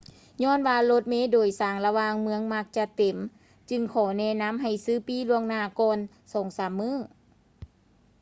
[0.43, 3.17] ຍ້ອນວ່າລົດເມໂດຍສານລະຫວ່າງເມືອງມັກຈະເຕັມ
[3.69, 5.97] ຈຶ່ງຂໍແນະນຳໃຫ້ ຊື້ປີ້ລ່ວງໜ້າກ່ອນ
[6.33, 6.93] ສອງສາມມື້